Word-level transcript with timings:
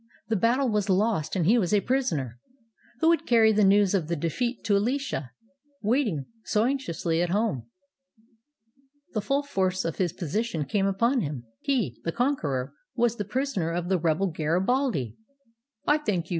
The 0.29 0.35
battle 0.35 0.67
was 0.67 0.89
lost 0.89 1.35
and 1.35 1.45
he 1.45 1.59
was 1.59 1.71
a 1.75 1.79
prisoner. 1.79 2.39
Who 3.01 3.09
would 3.09 3.27
carry 3.27 3.51
the 3.51 3.63
news 3.63 3.93
of 3.93 4.07
the 4.07 4.15
defeat 4.15 4.63
to 4.63 4.75
Alicia, 4.75 5.29
waiting 5.83 6.25
so 6.43 6.65
anxiously 6.65 7.21
at 7.21 7.29
home? 7.29 7.67
The 9.13 9.21
full 9.21 9.43
force 9.43 9.85
of 9.85 9.97
his 9.97 10.11
position 10.11 10.65
came 10.65 10.87
upon 10.87 11.19
him. 11.21 11.43
He— 11.59 11.97
the 12.03 12.11
conqueror— 12.11 12.73
was 12.95 13.17
the 13.17 13.25
prisoner 13.25 13.69
of 13.69 13.89
the 13.89 13.99
rebel 13.99 14.31
Garibaldi! 14.31 15.17
''I 15.87 15.99
thank 16.03 16.25
you. 16.29 16.29